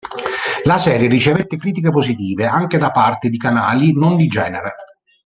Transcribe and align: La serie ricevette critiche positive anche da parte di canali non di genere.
La 0.63 0.79
serie 0.79 1.07
ricevette 1.07 1.57
critiche 1.57 1.91
positive 1.91 2.47
anche 2.47 2.79
da 2.79 2.89
parte 2.91 3.29
di 3.29 3.37
canali 3.37 3.93
non 3.93 4.17
di 4.17 4.25
genere. 4.25 4.73